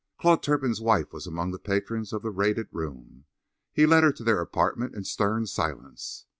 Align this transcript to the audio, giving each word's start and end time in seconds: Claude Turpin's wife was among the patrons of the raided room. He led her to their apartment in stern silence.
Claude 0.17 0.41
Turpin's 0.41 0.81
wife 0.81 1.13
was 1.13 1.27
among 1.27 1.51
the 1.51 1.59
patrons 1.59 2.11
of 2.11 2.23
the 2.23 2.31
raided 2.31 2.69
room. 2.71 3.25
He 3.71 3.85
led 3.85 4.03
her 4.03 4.11
to 4.13 4.23
their 4.23 4.41
apartment 4.41 4.95
in 4.95 5.03
stern 5.03 5.45
silence. 5.45 6.25